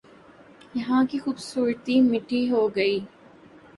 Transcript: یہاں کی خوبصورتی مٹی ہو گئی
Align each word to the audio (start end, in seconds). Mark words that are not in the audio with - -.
یہاں 0.75 1.03
کی 1.09 1.17
خوبصورتی 1.19 1.99
مٹی 2.01 2.41
ہو 2.51 2.67
گئی 2.75 2.99